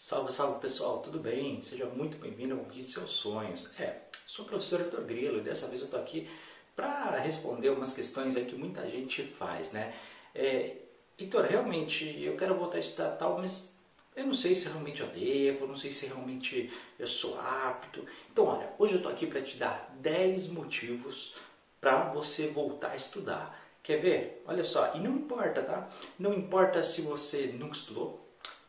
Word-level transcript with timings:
Salve, 0.00 0.32
salve 0.32 0.60
pessoal, 0.60 1.00
tudo 1.00 1.18
bem? 1.18 1.60
Seja 1.60 1.84
muito 1.86 2.18
bem-vindo 2.18 2.54
ao 2.54 2.60
Conquiste 2.60 2.92
Seus 2.92 3.10
Sonhos. 3.10 3.68
É, 3.80 3.96
sou 4.28 4.44
o 4.44 4.48
professor 4.48 4.80
Heitor 4.80 5.02
Grilo 5.02 5.38
e 5.38 5.40
dessa 5.40 5.66
vez 5.66 5.80
eu 5.80 5.86
estou 5.86 5.98
aqui 5.98 6.30
para 6.76 7.18
responder 7.18 7.70
umas 7.70 7.92
questões 7.94 8.36
aí 8.36 8.44
que 8.44 8.54
muita 8.54 8.88
gente 8.88 9.24
faz, 9.24 9.72
né? 9.72 9.92
É, 10.32 10.76
Heitor, 11.18 11.44
realmente 11.46 12.16
eu 12.22 12.36
quero 12.36 12.54
voltar 12.54 12.76
a 12.76 12.80
estudar 12.80 13.16
tal, 13.16 13.38
mas 13.38 13.76
eu 14.14 14.24
não 14.24 14.34
sei 14.34 14.54
se 14.54 14.68
realmente 14.68 15.00
eu 15.00 15.08
devo, 15.08 15.66
não 15.66 15.76
sei 15.76 15.90
se 15.90 16.06
realmente 16.06 16.72
eu 16.96 17.06
sou 17.06 17.36
apto. 17.40 18.06
Então, 18.30 18.44
olha, 18.44 18.72
hoje 18.78 18.92
eu 18.94 18.98
estou 18.98 19.10
aqui 19.10 19.26
para 19.26 19.42
te 19.42 19.56
dar 19.56 19.92
10 19.98 20.50
motivos 20.50 21.34
para 21.80 22.04
você 22.12 22.46
voltar 22.46 22.92
a 22.92 22.96
estudar. 22.96 23.68
Quer 23.82 23.96
ver? 23.96 24.44
Olha 24.46 24.62
só, 24.62 24.94
e 24.94 25.00
não 25.00 25.16
importa, 25.16 25.60
tá? 25.60 25.88
Não 26.16 26.32
importa 26.32 26.84
se 26.84 27.02
você 27.02 27.48
nunca 27.48 27.76
estudou, 27.76 28.27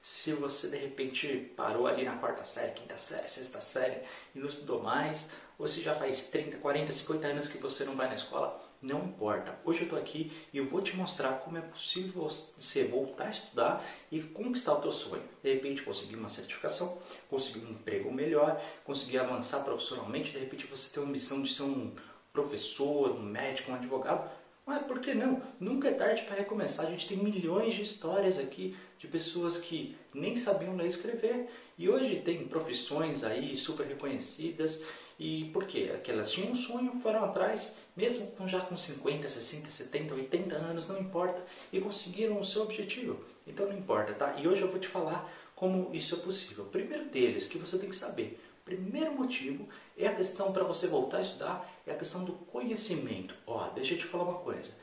se 0.09 0.33
você 0.33 0.69
de 0.69 0.77
repente 0.77 1.53
parou 1.55 1.85
ali 1.85 2.03
na 2.03 2.17
quarta 2.17 2.43
série, 2.43 2.71
quinta 2.71 2.97
série, 2.97 3.27
sexta 3.27 3.61
série 3.61 4.01
e 4.33 4.39
não 4.39 4.47
estudou 4.47 4.81
mais, 4.81 5.29
ou 5.55 5.67
se 5.67 5.83
já 5.83 5.93
faz 5.93 6.31
30, 6.31 6.57
40, 6.57 6.91
50 6.91 7.27
anos 7.27 7.47
que 7.47 7.59
você 7.59 7.85
não 7.85 7.95
vai 7.95 8.07
na 8.07 8.15
escola, 8.15 8.59
não 8.81 9.05
importa. 9.05 9.59
Hoje 9.63 9.81
eu 9.81 9.83
estou 9.83 9.99
aqui 9.99 10.31
e 10.51 10.57
eu 10.57 10.67
vou 10.67 10.81
te 10.81 10.97
mostrar 10.97 11.33
como 11.33 11.59
é 11.59 11.61
possível 11.61 12.27
você 12.57 12.85
voltar 12.85 13.25
a 13.25 13.29
estudar 13.29 13.85
e 14.11 14.19
conquistar 14.19 14.73
o 14.73 14.81
teu 14.81 14.91
sonho. 14.91 15.21
De 15.43 15.53
repente 15.53 15.83
conseguir 15.83 16.15
uma 16.15 16.29
certificação, 16.29 16.97
conseguir 17.29 17.63
um 17.67 17.73
emprego 17.73 18.11
melhor, 18.11 18.59
conseguir 18.83 19.19
avançar 19.19 19.63
profissionalmente, 19.63 20.31
de 20.31 20.39
repente 20.39 20.65
você 20.65 20.91
tem 20.91 21.03
a 21.03 21.05
ambição 21.05 21.43
de 21.43 21.53
ser 21.53 21.61
um 21.61 21.93
professor, 22.33 23.11
um 23.11 23.21
médico, 23.21 23.71
um 23.71 23.75
advogado, 23.75 24.27
mas 24.69 24.85
por 24.85 24.99
que 24.99 25.15
não? 25.15 25.41
Nunca 25.59 25.87
é 25.87 25.93
tarde 25.93 26.21
para 26.21 26.35
recomeçar. 26.35 26.85
A 26.85 26.91
gente 26.91 27.07
tem 27.07 27.17
milhões 27.17 27.73
de 27.73 27.81
histórias 27.81 28.37
aqui 28.37 28.77
de 28.99 29.07
pessoas 29.07 29.57
que 29.57 29.97
nem 30.13 30.37
sabiam 30.37 30.75
ler 30.75 30.85
e 30.85 30.87
escrever 30.87 31.49
e 31.75 31.89
hoje 31.89 32.17
tem 32.17 32.47
profissões 32.47 33.23
aí 33.23 33.57
super 33.57 33.87
reconhecidas. 33.87 34.83
E 35.17 35.45
por 35.45 35.65
quê? 35.65 35.89
Porque 35.91 36.11
elas 36.11 36.31
tinham 36.31 36.51
um 36.51 36.55
sonho, 36.55 36.99
foram 37.01 37.25
atrás, 37.25 37.79
mesmo 37.97 38.31
já 38.45 38.61
com 38.61 38.77
50, 38.77 39.27
60, 39.27 39.69
70, 39.69 40.13
80 40.13 40.55
anos, 40.55 40.87
não 40.87 40.99
importa, 40.99 41.43
e 41.73 41.81
conseguiram 41.81 42.39
o 42.39 42.45
seu 42.45 42.61
objetivo. 42.61 43.19
Então 43.47 43.67
não 43.67 43.77
importa, 43.77 44.13
tá? 44.13 44.35
E 44.39 44.47
hoje 44.47 44.61
eu 44.61 44.69
vou 44.69 44.79
te 44.79 44.87
falar 44.87 45.29
como 45.55 45.89
isso 45.93 46.13
é 46.13 46.19
possível. 46.19 46.65
O 46.65 46.69
primeiro 46.69 47.05
deles 47.05 47.47
que 47.47 47.57
você 47.57 47.77
tem 47.79 47.89
que 47.89 47.97
saber 47.97 48.39
Primeiro 48.69 49.15
motivo 49.15 49.67
é 50.05 50.07
a 50.07 50.15
questão 50.15 50.51
para 50.51 50.63
você 50.63 50.87
voltar 50.87 51.17
a 51.17 51.21
estudar, 51.21 51.69
é 51.85 51.91
a 51.91 51.97
questão 51.97 52.23
do 52.23 52.33
conhecimento. 52.33 53.35
Ó, 53.45 53.69
deixa 53.69 53.93
eu 53.93 53.97
te 53.97 54.05
falar 54.05 54.23
uma 54.23 54.39
coisa. 54.39 54.73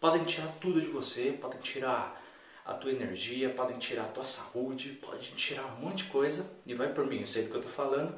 Podem 0.00 0.24
tirar 0.24 0.48
tudo 0.60 0.80
de 0.80 0.88
você, 0.88 1.32
podem 1.32 1.60
tirar 1.60 2.20
a 2.64 2.74
tua 2.74 2.90
energia, 2.90 3.50
podem 3.50 3.78
tirar 3.78 4.04
a 4.04 4.08
tua 4.08 4.24
saúde, 4.24 4.98
podem 5.00 5.20
tirar 5.20 5.64
um 5.66 5.80
monte 5.80 6.04
de 6.04 6.10
coisa, 6.10 6.50
e 6.66 6.74
vai 6.74 6.92
por 6.92 7.06
mim, 7.06 7.20
eu 7.20 7.26
sei 7.26 7.44
do 7.44 7.50
que 7.50 7.56
eu 7.56 7.60
estou 7.60 7.74
falando. 7.74 8.14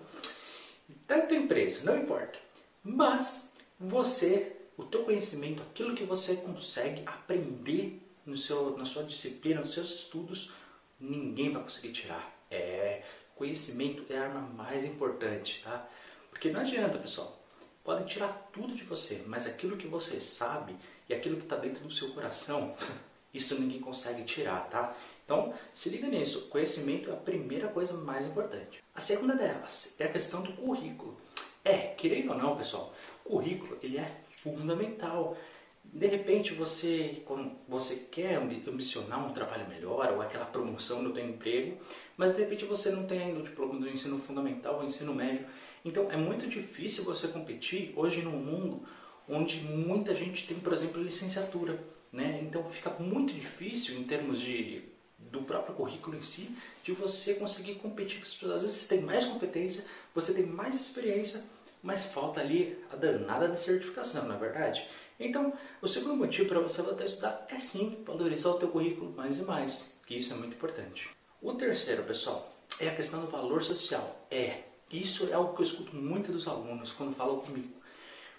Tanto 1.07 1.35
empresa, 1.35 1.85
não 1.85 2.03
importa. 2.03 2.39
Mas 2.83 3.53
você, 3.79 4.57
o 4.77 4.85
teu 4.85 5.05
conhecimento, 5.05 5.63
aquilo 5.63 5.95
que 5.95 6.05
você 6.05 6.37
consegue 6.37 7.03
aprender 7.05 8.01
no 8.25 8.37
seu, 8.37 8.77
na 8.77 8.85
sua 8.85 9.05
disciplina, 9.05 9.61
nos 9.61 9.73
seus 9.73 9.91
estudos, 9.91 10.53
ninguém 10.99 11.53
vai 11.53 11.63
conseguir 11.63 11.93
tirar. 11.93 12.33
É, 12.51 13.03
Conhecimento 13.35 14.05
é 14.13 14.19
a 14.19 14.25
arma 14.25 14.41
mais 14.41 14.85
importante, 14.85 15.61
tá? 15.65 15.89
Porque 16.35 16.51
não 16.51 16.61
adianta, 16.61 16.99
pessoal. 16.99 17.41
Podem 17.85 18.05
tirar 18.07 18.51
tudo 18.53 18.75
de 18.75 18.83
você, 18.83 19.23
mas 19.27 19.47
aquilo 19.47 19.77
que 19.77 19.87
você 19.87 20.21
sabe 20.21 20.75
e 21.09 21.15
aquilo 21.15 21.37
que 21.37 21.45
está 21.45 21.57
dentro 21.57 21.85
do 21.85 21.95
seu 21.95 22.11
coração, 22.11 22.75
isso 23.33 23.59
ninguém 23.61 23.81
consegue 23.81 24.25
tirar, 24.25 24.69
tá? 24.69 24.95
Então, 25.25 25.55
se 25.73 25.89
liga 25.91 26.09
nisso. 26.09 26.49
Conhecimento 26.49 27.09
é 27.09 27.13
a 27.13 27.17
primeira 27.17 27.69
coisa 27.69 27.95
mais 27.95 28.27
importante. 28.27 28.83
A 28.95 29.01
segunda 29.01 29.35
delas 29.35 29.95
é 29.99 30.05
a 30.05 30.11
questão 30.11 30.43
do 30.43 30.53
currículo. 30.55 31.17
É, 31.65 31.95
querendo 31.95 32.33
ou 32.33 32.37
não, 32.37 32.57
pessoal, 32.57 32.93
currículo 33.23 33.79
ele 33.81 33.97
é 33.97 34.11
fundamental. 34.43 35.37
De 35.85 36.07
repente 36.09 36.53
você, 36.53 37.23
você 37.69 38.09
quer 38.11 38.37
ambicionar 38.37 39.25
um 39.25 39.33
trabalho 39.33 39.69
melhor 39.69 40.13
ou 40.13 40.21
aquela 40.21 40.47
promoção 40.47 41.01
no 41.01 41.13
teu 41.13 41.25
emprego, 41.25 41.79
mas 42.17 42.35
de 42.35 42.41
repente 42.41 42.65
você 42.65 42.91
não 42.91 43.07
tem 43.07 43.21
ainda 43.21 43.41
o 43.41 43.45
diploma 43.45 43.79
do 43.79 43.89
ensino 43.89 44.19
fundamental 44.19 44.77
ou 44.77 44.85
ensino 44.85 45.15
médio. 45.15 45.47
Então 45.85 46.11
é 46.11 46.17
muito 46.17 46.47
difícil 46.49 47.05
você 47.05 47.29
competir 47.29 47.93
hoje 47.95 48.23
num 48.23 48.39
mundo 48.39 48.83
onde 49.29 49.61
muita 49.61 50.15
gente 50.15 50.47
tem, 50.47 50.59
por 50.59 50.73
exemplo, 50.73 51.03
licenciatura. 51.03 51.79
Né? 52.13 52.41
Então 52.43 52.65
fica 52.71 52.91
muito 52.91 53.33
difícil 53.33 53.99
em 53.99 54.05
termos 54.05 54.41
de, 54.41 54.83
do 55.19 55.43
próprio 55.43 55.75
currículo 55.75 56.17
em 56.17 56.23
si, 56.23 56.57
de 56.83 56.93
você 56.93 57.35
conseguir 57.35 57.75
competir 57.77 58.19
com 58.19 58.23
as 58.23 58.35
pessoas. 58.35 58.53
Às 58.57 58.63
vezes 58.63 58.77
você 58.79 58.97
tem 58.97 59.05
mais 59.05 59.25
competência, 59.25 59.85
você 60.15 60.33
tem 60.33 60.47
mais 60.47 60.77
experiência, 60.77 61.43
mas 61.83 62.07
falta 62.07 62.41
ali 62.41 62.79
a 62.91 62.97
danada 62.97 63.49
da 63.49 63.57
certificação, 63.57 64.27
não 64.27 64.37
é 64.37 64.39
verdade? 64.39 64.87
Então, 65.19 65.53
o 65.83 65.87
segundo 65.87 66.17
motivo 66.17 66.49
para 66.49 66.61
você 66.61 66.83
voltar 66.83 67.03
a 67.03 67.07
estudar 67.07 67.47
é 67.51 67.59
sim 67.59 68.03
valorizar 68.05 68.51
o 68.51 68.59
teu 68.59 68.69
currículo 68.69 69.13
mais 69.13 69.39
e 69.39 69.43
mais, 69.43 69.95
que 70.07 70.15
isso 70.17 70.33
é 70.33 70.37
muito 70.37 70.55
importante. 70.55 71.09
O 71.43 71.53
terceiro, 71.55 72.03
pessoal, 72.05 72.53
é 72.81 72.89
a 72.89 72.95
questão 72.95 73.21
do 73.21 73.31
valor 73.31 73.63
social. 73.63 74.27
É, 74.31 74.63
isso 75.01 75.29
é 75.31 75.33
algo 75.33 75.55
que 75.55 75.63
eu 75.63 75.67
escuto 75.67 75.97
muito 75.97 76.33
dos 76.33 76.47
alunos 76.47 76.93
quando 76.93 77.15
falam 77.15 77.41
comigo. 77.41 77.75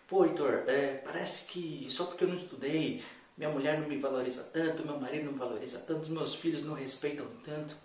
Pô, 0.07 0.25
Heitor, 0.25 0.63
é, 0.67 0.97
parece 0.97 1.45
que 1.45 1.87
só 1.89 2.05
porque 2.05 2.23
eu 2.23 2.27
não 2.27 2.35
estudei, 2.35 3.03
minha 3.37 3.49
mulher 3.49 3.79
não 3.79 3.87
me 3.87 3.97
valoriza 3.97 4.43
tanto, 4.43 4.85
meu 4.85 4.99
marido 4.99 5.25
não 5.25 5.33
me 5.33 5.39
valoriza 5.39 5.79
tanto, 5.79 6.11
meus 6.11 6.35
filhos 6.35 6.63
não 6.63 6.75
respeitam 6.75 7.25
tanto. 7.43 7.75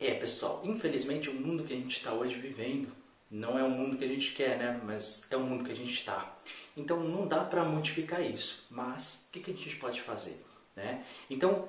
É, 0.00 0.14
pessoal, 0.14 0.60
infelizmente 0.64 1.30
o 1.30 1.34
mundo 1.34 1.64
que 1.64 1.72
a 1.72 1.76
gente 1.76 1.96
está 1.96 2.12
hoje 2.12 2.34
vivendo 2.34 2.88
não 3.30 3.58
é 3.58 3.62
o 3.62 3.70
mundo 3.70 3.96
que 3.96 4.04
a 4.04 4.08
gente 4.08 4.32
quer, 4.32 4.58
né? 4.58 4.80
Mas 4.84 5.26
é 5.30 5.36
o 5.36 5.40
mundo 5.40 5.64
que 5.64 5.72
a 5.72 5.76
gente 5.76 5.92
está. 5.92 6.36
Então 6.76 7.00
não 7.00 7.26
dá 7.26 7.44
para 7.44 7.64
modificar 7.64 8.20
isso. 8.20 8.66
Mas 8.70 9.26
o 9.28 9.32
que, 9.32 9.40
que 9.40 9.50
a 9.52 9.54
gente 9.54 9.76
pode 9.76 10.02
fazer? 10.02 10.44
Né? 10.76 11.04
Então, 11.30 11.68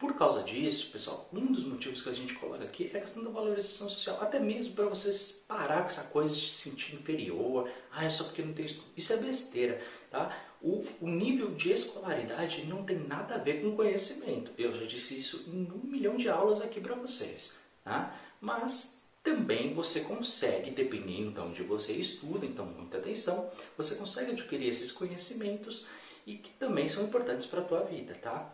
por 0.00 0.14
causa 0.14 0.42
disso, 0.42 0.90
pessoal, 0.90 1.28
um 1.30 1.52
dos 1.52 1.62
motivos 1.66 2.00
que 2.00 2.08
a 2.08 2.14
gente 2.14 2.32
coloca 2.32 2.64
aqui 2.64 2.90
é 2.92 2.96
a 2.96 3.00
questão 3.02 3.22
da 3.22 3.28
valorização 3.28 3.86
social. 3.86 4.18
Até 4.18 4.40
mesmo 4.40 4.72
para 4.72 4.86
vocês 4.86 5.44
parar 5.46 5.82
com 5.82 5.88
essa 5.88 6.04
coisa 6.04 6.34
de 6.34 6.48
se 6.48 6.70
sentir 6.70 6.94
inferior. 6.94 7.70
Ah, 7.92 8.06
é 8.06 8.08
só 8.08 8.24
porque 8.24 8.40
não 8.40 8.54
tem 8.54 8.64
estudo. 8.64 8.86
Isso 8.96 9.12
é 9.12 9.18
besteira, 9.18 9.78
tá? 10.10 10.34
O, 10.62 10.82
o, 11.02 11.06
nível 11.06 11.54
de 11.54 11.72
escolaridade 11.72 12.64
não 12.64 12.82
tem 12.82 12.98
nada 12.98 13.34
a 13.34 13.38
ver 13.38 13.60
com 13.60 13.76
conhecimento. 13.76 14.50
Eu 14.56 14.72
já 14.72 14.86
disse 14.86 15.20
isso 15.20 15.44
em 15.46 15.70
um 15.70 15.86
milhão 15.86 16.16
de 16.16 16.30
aulas 16.30 16.62
aqui 16.62 16.80
para 16.80 16.94
vocês, 16.94 17.58
tá? 17.84 18.18
Mas 18.40 19.02
também 19.22 19.74
você 19.74 20.00
consegue, 20.00 20.70
dependendo 20.70 21.32
de 21.32 21.40
onde 21.40 21.62
você 21.62 21.92
estuda, 21.92 22.46
então 22.46 22.64
muita 22.64 22.96
atenção, 22.96 23.50
você 23.76 23.96
consegue 23.96 24.32
adquirir 24.32 24.66
esses 24.66 24.90
conhecimentos 24.90 25.86
e 26.26 26.38
que 26.38 26.52
também 26.52 26.88
são 26.88 27.04
importantes 27.04 27.46
para 27.46 27.60
a 27.60 27.64
tua 27.64 27.82
vida, 27.82 28.14
tá? 28.14 28.50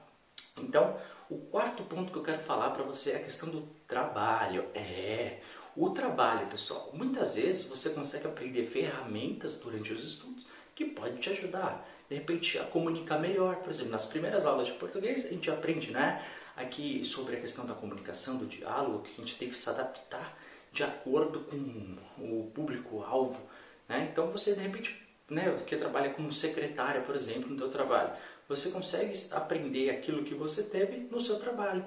Então, 0.58 0.98
o 1.28 1.38
quarto 1.38 1.82
ponto 1.84 2.12
que 2.12 2.18
eu 2.18 2.22
quero 2.22 2.42
falar 2.42 2.70
para 2.70 2.84
você 2.84 3.12
é 3.12 3.16
a 3.16 3.22
questão 3.22 3.48
do 3.48 3.62
trabalho. 3.86 4.66
É, 4.74 5.38
o 5.76 5.90
trabalho, 5.90 6.46
pessoal. 6.46 6.90
Muitas 6.94 7.36
vezes 7.36 7.64
você 7.64 7.90
consegue 7.90 8.26
aprender 8.26 8.64
ferramentas 8.64 9.56
durante 9.56 9.92
os 9.92 10.04
estudos 10.04 10.46
que 10.74 10.84
podem 10.84 11.16
te 11.16 11.30
ajudar, 11.30 11.88
de 12.08 12.16
repente, 12.16 12.58
a 12.58 12.64
comunicar 12.64 13.18
melhor. 13.18 13.56
Por 13.56 13.70
exemplo, 13.70 13.90
nas 13.90 14.06
primeiras 14.06 14.46
aulas 14.46 14.68
de 14.68 14.74
português 14.74 15.26
a 15.26 15.30
gente 15.30 15.50
aprende, 15.50 15.90
né, 15.90 16.22
aqui 16.54 17.04
sobre 17.04 17.36
a 17.36 17.40
questão 17.40 17.66
da 17.66 17.74
comunicação, 17.74 18.36
do 18.36 18.46
diálogo, 18.46 19.02
que 19.02 19.12
a 19.20 19.24
gente 19.24 19.36
tem 19.36 19.48
que 19.48 19.56
se 19.56 19.68
adaptar 19.68 20.38
de 20.72 20.84
acordo 20.84 21.40
com 21.40 21.96
o 22.18 22.50
público-alvo. 22.54 23.40
Né? 23.88 24.08
Então 24.12 24.30
você 24.30 24.54
de 24.54 24.60
repente, 24.60 25.05
né, 25.28 25.62
que 25.66 25.76
trabalha 25.76 26.10
como 26.10 26.32
secretária, 26.32 27.00
por 27.02 27.16
exemplo, 27.16 27.50
no 27.50 27.58
seu 27.58 27.68
trabalho, 27.68 28.12
você 28.48 28.70
consegue 28.70 29.12
aprender 29.32 29.90
aquilo 29.90 30.24
que 30.24 30.34
você 30.34 30.62
teve 30.62 31.08
no 31.10 31.20
seu 31.20 31.38
trabalho. 31.38 31.84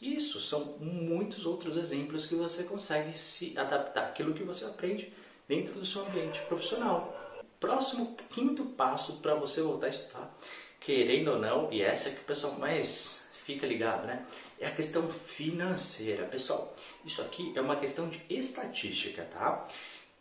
Isso 0.00 0.40
são 0.40 0.76
muitos 0.80 1.46
outros 1.46 1.76
exemplos 1.76 2.26
que 2.26 2.34
você 2.34 2.64
consegue 2.64 3.16
se 3.18 3.56
adaptar 3.56 4.08
aquilo 4.08 4.34
que 4.34 4.42
você 4.42 4.64
aprende 4.64 5.12
dentro 5.48 5.74
do 5.74 5.86
seu 5.86 6.04
ambiente 6.04 6.40
profissional. 6.42 7.16
Próximo 7.60 8.16
quinto 8.30 8.64
passo 8.64 9.20
para 9.20 9.34
você 9.34 9.62
voltar 9.62 9.86
a 9.86 9.90
estudar, 9.90 10.38
querendo 10.80 11.32
ou 11.32 11.38
não, 11.38 11.72
e 11.72 11.80
essa 11.80 12.08
é 12.08 12.12
que 12.12 12.20
o 12.20 12.24
pessoal 12.24 12.58
mais 12.58 13.22
fica 13.44 13.66
ligado, 13.66 14.06
né? 14.06 14.26
É 14.58 14.66
a 14.66 14.70
questão 14.70 15.08
financeira. 15.08 16.26
Pessoal, 16.26 16.74
isso 17.04 17.22
aqui 17.22 17.52
é 17.54 17.60
uma 17.60 17.76
questão 17.76 18.08
de 18.08 18.20
estatística, 18.28 19.22
tá? 19.24 19.68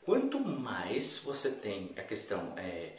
Quanto 0.03 0.39
mais 0.39 1.19
você 1.19 1.51
tem 1.51 1.92
a 1.95 2.01
questão 2.01 2.53
é, 2.57 2.95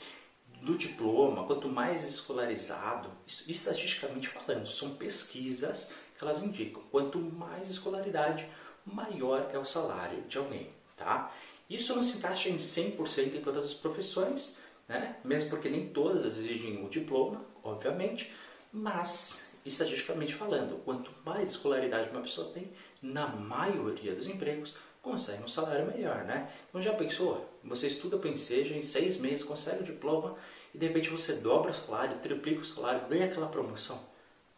do 0.61 0.77
diploma, 0.79 1.45
quanto 1.47 1.69
mais 1.69 2.05
escolarizado, 2.05 3.11
estatisticamente 3.27 4.29
falando, 4.29 4.69
são 4.69 4.95
pesquisas 4.95 5.93
que 6.17 6.23
elas 6.23 6.41
indicam, 6.41 6.81
quanto 6.93 7.19
mais 7.19 7.69
escolaridade, 7.69 8.49
maior 8.87 9.51
é 9.53 9.59
o 9.59 9.65
salário 9.65 10.23
de 10.23 10.39
alguém, 10.39 10.71
tá? 10.97 11.33
Isso 11.69 11.95
não 11.97 12.05
se 12.05 12.19
encaixa 12.19 12.49
em 12.49 12.57
100% 12.57 13.35
em 13.35 13.41
todas 13.41 13.65
as 13.65 13.75
profissões, 13.75 14.57
né? 14.89 15.17
mesmo 15.25 15.51
porque 15.51 15.69
nem 15.69 15.89
todas 15.89 16.25
exigem 16.25 16.85
o 16.85 16.89
diploma, 16.89 17.45
obviamente, 17.65 18.33
mas 18.73 19.51
estatisticamente 19.65 20.35
falando, 20.35 20.83
quanto 20.85 21.11
mais 21.25 21.49
escolaridade 21.49 22.11
uma 22.11 22.21
pessoa 22.21 22.53
tem, 22.53 22.71
na 23.01 23.27
maioria 23.27 24.15
dos 24.15 24.27
empregos, 24.27 24.75
consegue 25.03 25.43
um 25.43 25.49
salário 25.49 25.87
melhor, 25.87 26.25
né? 26.25 26.49
Então 26.69 26.81
já 26.81 26.95
pensou? 26.95 27.47
Você 27.65 27.89
estuda 27.89 28.17
para 28.17 28.31
ensejo, 28.31 28.75
em 28.75 28.83
seis 28.83 29.19
meses 29.19 29.45
consegue 29.45 29.83
o 29.83 29.85
diploma 29.85 30.37
e 30.73 30.79
de 30.79 30.87
repente 30.87 31.11
você 31.11 31.35
dobra 31.35 31.73
o 31.73 31.75
salário, 31.75 32.19
triplica 32.19 32.61
o 32.61 32.65
salário, 32.65 33.09
ganha 33.09 33.27
aquela 33.27 33.49
promoção. 33.49 34.01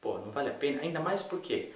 Pô, 0.00 0.18
não 0.18 0.30
vale 0.30 0.50
a 0.50 0.54
pena? 0.54 0.82
Ainda 0.82 1.00
mais 1.00 1.22
porque 1.22 1.72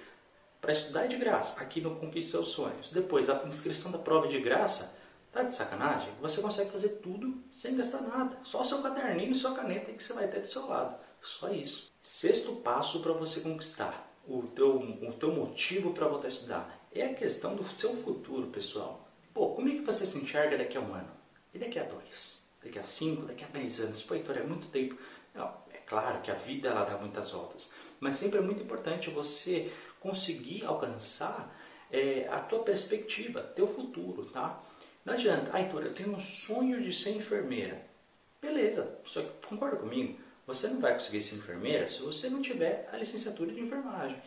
para 0.61 0.73
estudar 0.73 1.05
é 1.05 1.07
de 1.07 1.17
graça, 1.17 1.61
aqui 1.61 1.81
no 1.81 1.95
Conquiste 1.95 2.31
Seus 2.31 2.49
Sonhos. 2.49 2.91
Depois, 2.91 3.29
a 3.29 3.43
inscrição 3.45 3.91
da 3.91 3.97
prova 3.97 4.27
é 4.27 4.29
de 4.29 4.39
graça, 4.39 4.97
tá 5.31 5.41
de 5.41 5.53
sacanagem? 5.53 6.13
Você 6.21 6.41
consegue 6.41 6.69
fazer 6.69 6.99
tudo 7.01 7.41
sem 7.51 7.75
gastar 7.75 8.01
nada. 8.01 8.37
Só 8.43 8.61
o 8.61 8.65
seu 8.65 8.81
caderninho 8.81 9.31
e 9.31 9.35
sua 9.35 9.55
caneta 9.55 9.91
que 9.91 10.03
você 10.03 10.13
vai 10.13 10.27
ter 10.27 10.41
do 10.41 10.47
seu 10.47 10.67
lado. 10.67 10.95
Só 11.21 11.49
isso. 11.49 11.91
Sexto 12.01 12.57
passo 12.57 13.01
para 13.01 13.13
você 13.13 13.39
conquistar 13.41 14.13
o 14.27 14.43
teu, 14.43 14.77
o 14.77 15.13
teu 15.13 15.33
motivo 15.33 15.93
para 15.93 16.07
voltar 16.07 16.27
a 16.27 16.29
estudar 16.29 16.78
é 16.93 17.05
a 17.05 17.13
questão 17.13 17.55
do 17.55 17.63
seu 17.63 17.95
futuro, 17.95 18.47
pessoal. 18.47 19.07
Pô, 19.33 19.49
como 19.55 19.69
é 19.69 19.73
que 19.73 19.81
você 19.81 20.05
se 20.05 20.17
enxerga 20.17 20.57
daqui 20.57 20.77
a 20.77 20.81
um 20.81 20.93
ano? 20.93 21.11
E 21.53 21.59
daqui 21.59 21.79
a 21.79 21.83
dois? 21.83 22.43
Daqui 22.63 22.79
a 22.79 22.83
cinco? 22.83 23.23
Daqui 23.23 23.43
a 23.43 23.47
dez 23.47 23.79
anos? 23.79 24.01
Pô, 24.01 24.15
Heitor, 24.15 24.37
é 24.37 24.43
muito 24.43 24.67
tempo. 24.67 24.97
Não, 25.33 25.53
é 25.71 25.77
claro 25.77 26.21
que 26.21 26.31
a 26.31 26.35
vida 26.35 26.69
ela 26.69 26.85
dá 26.85 26.97
muitas 26.97 27.31
voltas, 27.31 27.71
mas 27.99 28.17
sempre 28.17 28.39
é 28.39 28.41
muito 28.41 28.61
importante 28.61 29.09
você 29.09 29.71
conseguir 29.99 30.65
alcançar 30.65 31.55
é, 31.91 32.27
a 32.29 32.39
tua 32.39 32.63
perspectiva, 32.63 33.41
teu 33.41 33.67
futuro, 33.67 34.25
tá? 34.25 34.61
Não 35.05 35.13
adianta, 35.13 35.51
ah, 35.53 35.61
Heitor, 35.61 35.83
eu 35.83 35.93
tenho 35.93 36.13
um 36.13 36.19
sonho 36.19 36.81
de 36.81 36.93
ser 36.93 37.11
enfermeira. 37.11 37.81
Beleza, 38.41 38.99
só 39.03 39.21
que 39.21 39.47
concorda 39.47 39.77
comigo? 39.77 40.19
Você 40.47 40.67
não 40.67 40.79
vai 40.79 40.93
conseguir 40.93 41.21
ser 41.21 41.35
enfermeira 41.35 41.85
se 41.87 42.01
você 42.01 42.29
não 42.29 42.41
tiver 42.41 42.89
a 42.91 42.97
licenciatura 42.97 43.51
de 43.51 43.61
enfermagem. 43.61 44.19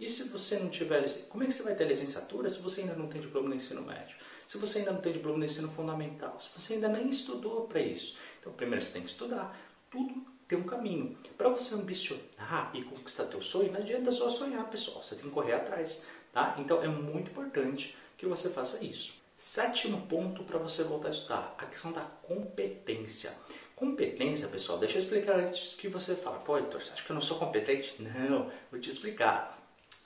E 0.00 0.08
se 0.08 0.24
você 0.30 0.58
não 0.58 0.70
tiver, 0.70 1.06
como 1.28 1.44
é 1.44 1.46
que 1.46 1.52
você 1.52 1.62
vai 1.62 1.74
ter 1.74 1.86
licenciatura 1.86 2.48
se 2.48 2.62
você 2.62 2.80
ainda 2.80 2.94
não 2.94 3.06
tem 3.06 3.20
diploma 3.20 3.50
no 3.50 3.54
ensino 3.54 3.82
médio? 3.82 4.16
Se 4.46 4.56
você 4.56 4.78
ainda 4.78 4.92
não 4.92 5.00
tem 5.02 5.12
diploma 5.12 5.36
no 5.36 5.44
ensino 5.44 5.70
fundamental? 5.72 6.40
Se 6.40 6.48
você 6.58 6.72
ainda 6.72 6.88
nem 6.88 7.10
estudou 7.10 7.66
para 7.66 7.80
isso? 7.80 8.16
Então, 8.40 8.50
primeiro 8.50 8.82
você 8.82 8.94
tem 8.94 9.02
que 9.02 9.10
estudar. 9.10 9.54
Tudo 9.90 10.24
tem 10.48 10.58
um 10.58 10.62
caminho. 10.62 11.18
Para 11.36 11.50
você 11.50 11.74
ambicionar 11.74 12.70
e 12.72 12.82
conquistar 12.82 13.26
teu 13.26 13.42
sonho, 13.42 13.70
não 13.70 13.80
adianta 13.80 14.10
só 14.10 14.30
sonhar, 14.30 14.70
pessoal. 14.70 15.04
Você 15.04 15.16
tem 15.16 15.24
que 15.24 15.30
correr 15.30 15.52
atrás, 15.52 16.06
tá? 16.32 16.56
Então, 16.58 16.82
é 16.82 16.88
muito 16.88 17.30
importante 17.30 17.94
que 18.16 18.24
você 18.24 18.48
faça 18.48 18.82
isso. 18.82 19.12
Sétimo 19.36 20.06
ponto 20.06 20.44
para 20.44 20.58
você 20.58 20.82
voltar 20.82 21.08
a 21.08 21.12
estudar, 21.12 21.54
a 21.58 21.66
questão 21.66 21.92
da 21.92 22.00
competência. 22.00 23.34
Competência, 23.76 24.48
pessoal, 24.48 24.78
deixa 24.78 24.96
eu 24.96 25.02
explicar 25.02 25.38
antes 25.38 25.74
que 25.74 25.88
você 25.88 26.14
fala, 26.14 26.38
pô, 26.38 26.56
Heitor, 26.56 26.82
você 26.82 26.90
acha 26.90 27.04
que 27.04 27.10
eu 27.10 27.14
não 27.14 27.22
sou 27.22 27.38
competente? 27.38 27.96
Não, 27.98 28.50
vou 28.70 28.80
te 28.80 28.88
explicar. 28.88 29.59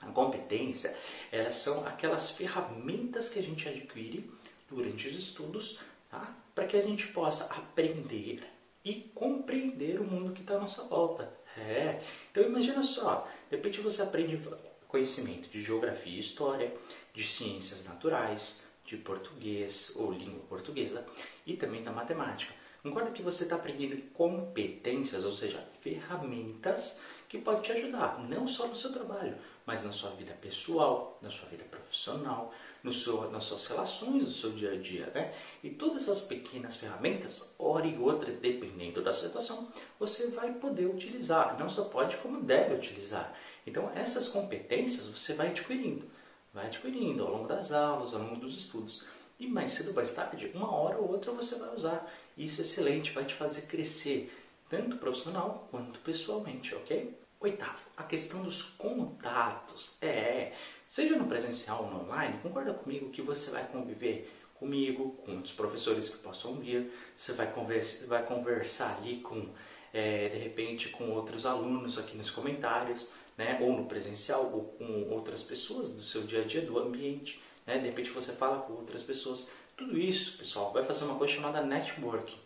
A 0.07 0.11
competência, 0.11 0.97
elas 1.31 1.55
são 1.55 1.85
aquelas 1.85 2.31
ferramentas 2.31 3.29
que 3.29 3.39
a 3.39 3.43
gente 3.43 3.67
adquire 3.67 4.29
durante 4.69 5.07
os 5.07 5.15
estudos, 5.15 5.79
tá? 6.09 6.35
para 6.53 6.67
que 6.67 6.77
a 6.77 6.81
gente 6.81 7.07
possa 7.07 7.53
aprender 7.53 8.43
e 8.83 8.93
compreender 9.15 9.99
o 9.99 10.03
mundo 10.03 10.33
que 10.33 10.41
está 10.41 10.55
à 10.55 10.59
nossa 10.59 10.83
volta. 10.83 11.33
É. 11.57 12.01
Então 12.31 12.43
imagina 12.43 12.81
só, 12.81 13.27
de 13.49 13.55
repente 13.55 13.81
você 13.81 14.01
aprende 14.01 14.39
conhecimento 14.87 15.49
de 15.49 15.61
geografia 15.61 16.15
e 16.15 16.19
história, 16.19 16.73
de 17.13 17.23
ciências 17.23 17.83
naturais, 17.83 18.61
de 18.85 18.97
português 18.97 19.93
ou 19.95 20.11
língua 20.11 20.41
portuguesa 20.47 21.05
e 21.45 21.57
também 21.57 21.83
da 21.83 21.91
matemática. 21.91 22.53
Concorda 22.83 23.09
que 23.09 23.23
você 23.23 23.43
está 23.43 23.55
aprendendo 23.55 23.99
competências, 24.13 25.25
ou 25.25 25.31
seja, 25.31 25.67
ferramentas 25.81 27.01
que 27.27 27.37
podem 27.37 27.61
te 27.61 27.71
ajudar, 27.71 28.23
não 28.29 28.47
só 28.47 28.67
no 28.67 28.75
seu 28.75 28.91
trabalho, 28.91 29.35
mas 29.65 29.83
na 29.83 29.91
sua 29.91 30.11
vida 30.11 30.33
pessoal, 30.39 31.17
na 31.21 31.29
sua 31.29 31.47
vida 31.49 31.63
profissional, 31.63 32.53
no 32.83 32.93
seu, 32.93 33.29
nas 33.31 33.45
suas 33.45 33.65
relações 33.65 34.25
do 34.25 34.31
seu 34.31 34.51
dia 34.51 34.73
a 34.73 34.75
dia. 34.77 35.07
Né? 35.07 35.33
E 35.63 35.71
todas 35.71 36.03
essas 36.03 36.21
pequenas 36.21 36.75
ferramentas, 36.75 37.53
hora 37.57 37.87
e 37.87 37.97
outra, 37.97 38.31
dependendo 38.31 39.01
da 39.01 39.11
situação, 39.11 39.67
você 39.99 40.29
vai 40.31 40.53
poder 40.53 40.85
utilizar. 40.85 41.57
Não 41.59 41.67
só 41.67 41.85
pode, 41.85 42.17
como 42.17 42.41
deve 42.41 42.75
utilizar. 42.75 43.35
Então, 43.65 43.91
essas 43.95 44.27
competências 44.27 45.07
você 45.07 45.33
vai 45.33 45.47
adquirindo. 45.47 46.05
Vai 46.53 46.67
adquirindo 46.67 47.23
ao 47.23 47.31
longo 47.31 47.47
das 47.47 47.71
aulas, 47.71 48.13
ao 48.13 48.21
longo 48.21 48.35
dos 48.35 48.55
estudos. 48.55 49.03
E 49.39 49.47
mais 49.47 49.73
cedo 49.73 49.89
ou 49.89 49.95
mais 49.95 50.13
tarde, 50.13 50.51
uma 50.53 50.71
hora 50.73 50.97
ou 50.97 51.11
outra 51.11 51.31
você 51.31 51.55
vai 51.55 51.73
usar. 51.75 52.09
Isso 52.37 52.61
é 52.61 52.63
excelente, 52.63 53.11
vai 53.11 53.25
te 53.25 53.33
fazer 53.33 53.63
crescer, 53.63 54.31
tanto 54.69 54.97
profissional 54.97 55.67
quanto 55.71 55.99
pessoalmente, 55.99 56.73
ok? 56.75 57.17
Oitavo, 57.39 57.79
a 57.95 58.03
questão 58.03 58.41
dos 58.41 58.63
contatos. 58.63 59.97
É, 60.01 60.53
seja 60.87 61.15
no 61.15 61.27
presencial 61.27 61.83
ou 61.83 61.91
no 61.91 62.03
online, 62.03 62.39
concorda 62.41 62.73
comigo 62.73 63.11
que 63.11 63.21
você 63.21 63.51
vai 63.51 63.67
conviver 63.67 64.31
comigo, 64.55 65.11
com 65.23 65.33
outros 65.33 65.53
professores 65.53 66.09
que 66.09 66.17
possam 66.17 66.55
vir, 66.55 66.91
você 67.15 67.33
vai 67.33 67.51
conversar, 67.51 68.07
vai 68.07 68.25
conversar 68.25 68.97
ali 68.97 69.17
com, 69.17 69.49
é, 69.93 70.29
de 70.29 70.37
repente, 70.37 70.89
com 70.89 71.11
outros 71.11 71.45
alunos 71.45 71.97
aqui 71.97 72.17
nos 72.17 72.31
comentários, 72.31 73.09
né, 73.37 73.59
ou 73.61 73.75
no 73.75 73.85
presencial, 73.85 74.49
ou 74.53 74.63
com 74.77 75.09
outras 75.09 75.43
pessoas 75.43 75.91
do 75.91 76.01
seu 76.01 76.23
dia 76.23 76.41
a 76.41 76.45
dia, 76.45 76.61
do 76.61 76.79
ambiente, 76.79 77.41
né, 77.67 77.77
de 77.77 77.85
repente 77.85 78.09
você 78.11 78.33
fala 78.33 78.61
com 78.61 78.73
outras 78.73 79.03
pessoas. 79.03 79.51
Tudo 79.75 79.99
isso, 79.99 80.37
pessoal, 80.37 80.71
vai 80.71 80.83
fazer 80.83 81.03
uma 81.03 81.17
coisa 81.17 81.33
chamada 81.33 81.61
networking. 81.61 82.39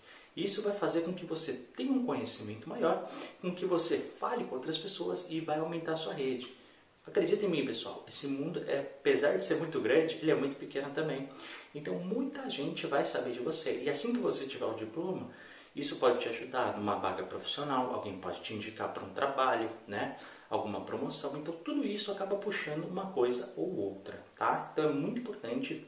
Isso 0.44 0.62
vai 0.62 0.74
fazer 0.74 1.02
com 1.02 1.14
que 1.14 1.26
você 1.26 1.54
tenha 1.76 1.92
um 1.92 2.06
conhecimento 2.06 2.68
maior, 2.68 3.10
com 3.42 3.54
que 3.54 3.66
você 3.66 3.98
fale 3.98 4.44
com 4.46 4.56
outras 4.56 4.78
pessoas 4.78 5.30
e 5.30 5.40
vai 5.40 5.60
aumentar 5.60 5.94
a 5.94 5.98
sua 5.98 6.14
rede. 6.14 6.52
Acredita 7.06 7.46
em 7.46 7.50
mim, 7.50 7.66
pessoal, 7.66 8.06
esse 8.08 8.28
mundo, 8.28 8.64
é, 8.68 8.80
apesar 8.80 9.38
de 9.38 9.44
ser 9.44 9.56
muito 9.56 9.80
grande, 9.82 10.20
ele 10.22 10.32
é 10.32 10.36
muito 10.36 10.58
pequeno 10.58 10.92
também. 10.92 11.28
Então, 11.74 11.96
muita 11.96 12.50
gente 12.50 12.86
vai 12.86 13.04
saber 13.04 13.34
de 13.34 13.40
você. 13.40 13.82
E 13.84 13.90
assim 13.90 14.14
que 14.14 14.20
você 14.20 14.46
tiver 14.46 14.66
o 14.66 14.76
diploma, 14.76 15.30
isso 15.76 15.96
pode 15.96 16.20
te 16.20 16.30
ajudar 16.30 16.78
numa 16.78 16.96
vaga 16.96 17.24
profissional, 17.24 17.94
alguém 17.94 18.20
pode 18.20 18.42
te 18.42 18.54
indicar 18.54 18.94
para 18.94 19.04
um 19.04 19.14
trabalho, 19.14 19.70
né? 19.88 20.18
alguma 20.50 20.82
promoção. 20.82 21.38
Então, 21.38 21.54
tudo 21.54 21.86
isso 21.86 22.12
acaba 22.12 22.36
puxando 22.36 22.86
uma 22.86 23.08
coisa 23.08 23.54
ou 23.56 23.78
outra, 23.78 24.22
tá? 24.38 24.70
Então, 24.74 24.90
é 24.90 24.92
muito 24.92 25.22
importante 25.22 25.86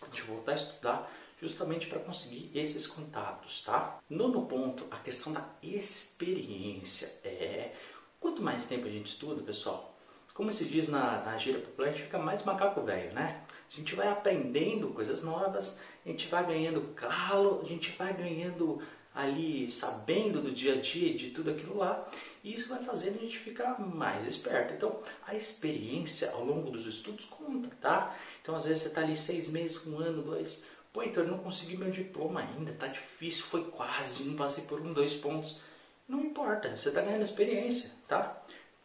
a 0.00 0.06
gente 0.06 0.22
voltar 0.22 0.52
a 0.52 0.54
estudar 0.54 1.12
justamente 1.40 1.86
para 1.86 1.98
conseguir 1.98 2.50
esses 2.54 2.86
contatos, 2.86 3.62
tá? 3.62 3.98
Nono 4.08 4.46
ponto, 4.46 4.86
a 4.90 4.96
questão 4.96 5.32
da 5.32 5.46
experiência. 5.62 7.06
É, 7.24 7.72
quanto 8.20 8.42
mais 8.42 8.66
tempo 8.66 8.86
a 8.86 8.90
gente 8.90 9.06
estuda, 9.06 9.42
pessoal, 9.42 9.94
como 10.32 10.50
se 10.50 10.64
diz 10.64 10.88
na, 10.88 11.22
na 11.22 11.38
gíria 11.38 11.60
popular, 11.60 11.88
a 11.88 11.92
gente 11.92 12.02
fica 12.04 12.18
mais 12.18 12.44
macaco 12.44 12.82
velho, 12.82 13.12
né? 13.14 13.42
A 13.70 13.76
gente 13.76 13.94
vai 13.94 14.08
aprendendo 14.08 14.88
coisas 14.88 15.22
novas, 15.22 15.78
a 16.04 16.08
gente 16.08 16.26
vai 16.26 16.44
ganhando 16.44 16.92
calo, 16.94 17.60
a 17.62 17.68
gente 17.68 17.92
vai 17.92 18.12
ganhando 18.12 18.82
ali, 19.14 19.70
sabendo 19.70 20.42
do 20.42 20.50
dia 20.50 20.74
a 20.74 20.80
dia 20.80 21.14
de 21.14 21.30
tudo 21.30 21.50
aquilo 21.50 21.78
lá, 21.78 22.04
e 22.42 22.52
isso 22.52 22.68
vai 22.68 22.82
fazendo 22.82 23.16
a 23.16 23.20
gente 23.20 23.38
ficar 23.38 23.78
mais 23.78 24.26
esperto. 24.26 24.74
Então, 24.74 25.00
a 25.24 25.36
experiência 25.36 26.32
ao 26.32 26.44
longo 26.44 26.70
dos 26.70 26.84
estudos 26.84 27.24
conta, 27.26 27.70
tá? 27.80 28.16
Então, 28.42 28.56
às 28.56 28.64
vezes 28.64 28.82
você 28.82 28.88
está 28.88 29.02
ali 29.02 29.16
seis 29.16 29.48
meses, 29.48 29.86
um 29.86 29.98
ano, 29.98 30.20
dois, 30.20 30.66
Pô, 30.94 31.02
então 31.02 31.24
eu 31.24 31.28
não 31.28 31.38
consegui 31.38 31.76
meu 31.76 31.90
diploma 31.90 32.40
ainda, 32.40 32.72
tá 32.72 32.86
difícil, 32.86 33.42
foi 33.46 33.64
quase, 33.64 34.22
não 34.22 34.36
passei 34.36 34.62
por 34.62 34.80
um, 34.80 34.92
dois 34.92 35.12
pontos. 35.12 35.58
Não 36.08 36.20
importa, 36.20 36.76
você 36.76 36.88
está 36.88 37.00
ganhando 37.00 37.24
experiência, 37.24 37.90
tá? 38.06 38.40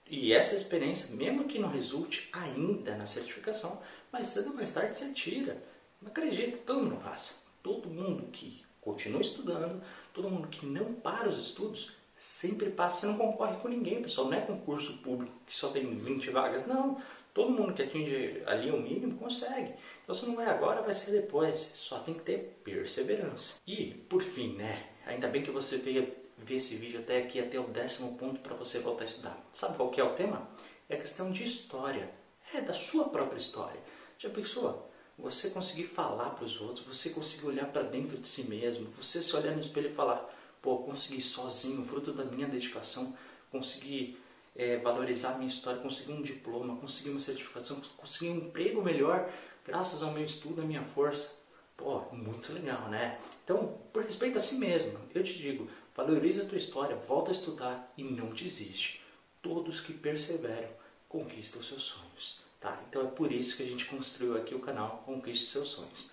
E 0.07 0.33
essa 0.33 0.55
experiência, 0.55 1.15
mesmo 1.15 1.43
que 1.43 1.59
não 1.59 1.69
resulte 1.69 2.27
ainda 2.33 2.97
na 2.97 3.05
certificação, 3.05 3.79
mais 4.11 4.29
cedo 4.29 4.49
ou 4.49 4.55
mais 4.55 4.71
tarde 4.71 4.97
você 4.97 5.13
tira. 5.13 5.61
Não 6.01 6.09
acredita, 6.09 6.57
todo 6.65 6.81
mundo 6.81 6.99
passa. 7.03 7.35
Todo 7.61 7.87
mundo 7.87 8.23
que 8.31 8.65
continua 8.81 9.21
estudando, 9.21 9.79
todo 10.11 10.31
mundo 10.31 10.47
que 10.47 10.65
não 10.65 10.95
para 10.95 11.29
os 11.29 11.37
estudos, 11.37 11.91
sempre 12.19 12.69
passa. 12.69 12.99
Você 12.99 13.07
não 13.07 13.17
concorre 13.17 13.55
com 13.57 13.69
ninguém, 13.69 14.01
pessoal. 14.01 14.27
Não 14.27 14.37
é 14.37 14.41
concurso 14.41 14.97
público 14.97 15.33
que 15.47 15.55
só 15.55 15.69
tem 15.69 15.97
20 15.97 16.29
vagas. 16.31 16.67
Não. 16.67 17.01
Todo 17.33 17.51
mundo 17.51 17.73
que 17.73 17.81
atinge 17.81 18.43
ali 18.45 18.69
o 18.69 18.81
mínimo 18.81 19.17
consegue. 19.17 19.73
Então 20.03 20.13
se 20.13 20.25
não 20.25 20.35
vai 20.35 20.47
agora, 20.47 20.81
vai 20.81 20.93
ser 20.93 21.11
depois. 21.11 21.57
Só 21.57 21.99
tem 21.99 22.13
que 22.13 22.23
ter 22.23 22.59
perseverança. 22.63 23.53
E, 23.65 23.93
por 24.09 24.21
fim, 24.21 24.55
né? 24.57 24.89
Ainda 25.05 25.29
bem 25.29 25.41
que 25.41 25.49
você 25.49 25.77
veio 25.77 26.13
ver 26.37 26.55
esse 26.55 26.75
vídeo 26.75 26.99
até 26.99 27.19
aqui, 27.19 27.39
até 27.39 27.57
o 27.57 27.67
décimo 27.67 28.17
ponto 28.17 28.41
para 28.41 28.55
você 28.55 28.79
voltar 28.79 29.03
a 29.03 29.07
estudar. 29.07 29.49
Sabe 29.53 29.77
qual 29.77 29.89
que 29.89 30.01
é 30.01 30.03
o 30.03 30.13
tema? 30.13 30.49
É 30.89 30.95
a 30.95 30.99
questão 30.99 31.31
de 31.31 31.43
história. 31.43 32.11
É 32.53 32.59
da 32.59 32.73
sua 32.73 33.07
própria 33.07 33.37
história. 33.37 33.79
Já 34.17 34.29
pensou? 34.29 34.91
Você 35.17 35.49
conseguir 35.51 35.83
falar 35.83 36.31
para 36.31 36.45
os 36.45 36.59
outros, 36.59 36.85
você 36.85 37.11
conseguir 37.11 37.47
olhar 37.47 37.67
para 37.71 37.83
dentro 37.83 38.17
de 38.17 38.27
si 38.27 38.43
mesmo, 38.43 38.87
você 38.97 39.21
se 39.21 39.35
olhar 39.35 39.53
no 39.53 39.61
espelho 39.61 39.89
e 39.89 39.93
falar, 39.93 40.29
pô, 40.61 40.79
consegui 40.79 41.21
sozinho, 41.21 41.85
fruto 41.85 42.11
da 42.11 42.23
minha 42.23 42.47
dedicação, 42.47 43.15
consegui 43.51 44.17
é, 44.55 44.77
valorizar 44.77 45.35
minha 45.37 45.47
história, 45.47 45.81
conseguir 45.81 46.11
um 46.11 46.21
diploma, 46.21 46.77
conseguir 46.77 47.11
uma 47.11 47.19
certificação, 47.19 47.81
conseguir 47.97 48.31
um 48.31 48.37
emprego 48.37 48.81
melhor, 48.81 49.31
graças 49.65 50.03
ao 50.03 50.11
meu 50.11 50.23
estudo, 50.23 50.61
à 50.61 50.65
minha 50.65 50.83
força. 50.83 51.37
Pô, 51.77 52.01
muito 52.11 52.51
legal, 52.51 52.89
né? 52.89 53.17
Então, 53.43 53.79
por 53.93 54.03
respeito 54.03 54.37
a 54.37 54.41
si 54.41 54.55
mesmo, 54.55 54.99
eu 55.15 55.23
te 55.23 55.33
digo, 55.37 55.69
valorize 55.95 56.41
a 56.41 56.45
tua 56.45 56.57
história, 56.57 56.95
volta 57.07 57.31
a 57.31 57.33
estudar 57.33 57.93
e 57.97 58.03
não 58.03 58.29
desiste. 58.31 59.01
Todos 59.41 59.79
que 59.79 59.93
perseveram 59.93 60.69
conquista 61.07 61.57
os 61.57 61.67
seus 61.67 61.83
sonhos. 61.83 62.49
Tá? 62.59 62.77
Então 62.89 63.01
é 63.03 63.09
por 63.09 63.31
isso 63.31 63.55
que 63.55 63.63
a 63.63 63.65
gente 63.65 63.85
construiu 63.85 64.35
aqui 64.35 64.53
o 64.53 64.59
canal 64.59 65.01
Conquiste 65.05 65.45
Seus 65.45 65.69
Sonhos. 65.69 66.11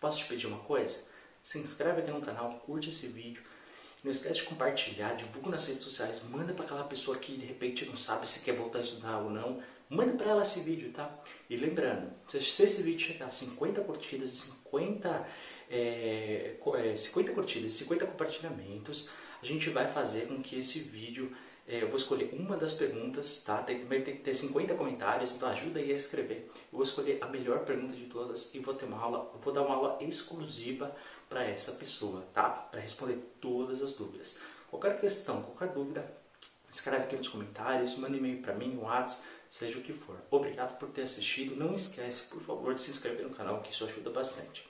Posso 0.00 0.18
te 0.18 0.24
pedir 0.26 0.46
uma 0.46 0.60
coisa? 0.60 0.98
Se 1.42 1.58
inscreve 1.58 2.00
aqui 2.00 2.10
no 2.10 2.22
canal, 2.22 2.58
curte 2.60 2.88
esse 2.88 3.06
vídeo. 3.06 3.42
Não 4.04 4.10
esquece 4.10 4.40
de 4.40 4.42
compartilhar, 4.44 5.14
divulga 5.14 5.52
nas 5.52 5.66
redes 5.66 5.82
sociais, 5.82 6.22
manda 6.30 6.52
para 6.52 6.66
aquela 6.66 6.84
pessoa 6.84 7.16
que 7.16 7.38
de 7.38 7.46
repente 7.46 7.86
não 7.86 7.96
sabe 7.96 8.28
se 8.28 8.40
quer 8.40 8.54
voltar 8.54 8.80
a 8.80 8.82
estudar 8.82 9.18
ou 9.20 9.30
não. 9.30 9.62
Manda 9.88 10.12
para 10.12 10.30
ela 10.30 10.42
esse 10.42 10.60
vídeo, 10.60 10.92
tá? 10.92 11.10
E 11.48 11.56
lembrando, 11.56 12.12
se 12.26 12.38
esse 12.38 12.82
vídeo 12.82 13.00
chegar 13.00 13.26
a 13.26 13.30
50 13.30 13.80
curtidas 13.80 14.30
e 14.30 14.36
50, 14.36 15.26
é, 15.70 16.54
50 16.94 17.32
curtidas 17.32 17.70
e 17.70 17.74
50 17.78 18.06
compartilhamentos, 18.06 19.08
a 19.42 19.46
gente 19.46 19.70
vai 19.70 19.90
fazer 19.90 20.28
com 20.28 20.42
que 20.42 20.58
esse 20.58 20.80
vídeo 20.80 21.32
é, 21.32 21.53
eu 21.66 21.88
vou 21.88 21.96
escolher 21.96 22.30
uma 22.34 22.56
das 22.56 22.72
perguntas, 22.72 23.42
tá? 23.42 23.62
Tem, 23.62 23.78
primeiro 23.78 24.04
tem 24.04 24.16
que 24.16 24.22
ter 24.22 24.34
50 24.34 24.74
comentários, 24.74 25.32
então 25.32 25.48
ajuda 25.48 25.80
aí 25.80 25.92
a 25.92 25.96
escrever. 25.96 26.50
Eu 26.54 26.78
vou 26.78 26.82
escolher 26.82 27.18
a 27.22 27.26
melhor 27.26 27.60
pergunta 27.60 27.96
de 27.96 28.04
todas 28.04 28.54
e 28.54 28.58
vou 28.58 28.74
ter 28.74 28.84
uma 28.84 29.00
aula, 29.00 29.30
vou 29.42 29.52
dar 29.52 29.62
uma 29.62 29.74
aula 29.74 29.98
exclusiva 30.02 30.94
para 31.28 31.42
essa 31.44 31.72
pessoa, 31.72 32.22
tá? 32.34 32.50
Para 32.50 32.80
responder 32.80 33.18
todas 33.40 33.80
as 33.80 33.94
dúvidas. 33.94 34.38
Qualquer 34.68 35.00
questão, 35.00 35.42
qualquer 35.42 35.74
dúvida, 35.74 36.04
escreve 36.70 37.04
aqui 37.04 37.16
nos 37.16 37.28
comentários, 37.28 37.96
manda 37.96 38.16
e-mail 38.16 38.42
para 38.42 38.54
mim, 38.54 38.76
WhatsApp, 38.76 39.26
seja 39.50 39.78
o 39.78 39.82
que 39.82 39.92
for. 39.94 40.16
Obrigado 40.30 40.76
por 40.78 40.90
ter 40.90 41.02
assistido. 41.02 41.56
Não 41.56 41.74
esquece, 41.74 42.24
por 42.24 42.42
favor, 42.42 42.74
de 42.74 42.80
se 42.80 42.90
inscrever 42.90 43.26
no 43.26 43.34
canal, 43.34 43.62
que 43.62 43.72
isso 43.72 43.84
ajuda 43.84 44.10
bastante. 44.10 44.68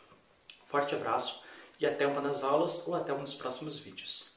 Forte 0.66 0.94
abraço 0.94 1.42
e 1.80 1.86
até 1.86 2.06
uma 2.06 2.20
das 2.20 2.44
aulas 2.44 2.86
ou 2.86 2.94
até 2.94 3.12
um 3.12 3.24
dos 3.24 3.34
próximos 3.34 3.78
vídeos. 3.78 4.33